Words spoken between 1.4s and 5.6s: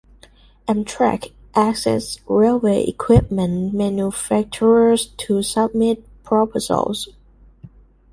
asked railway equipment manufacturers to